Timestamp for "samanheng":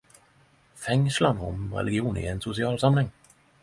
2.87-3.17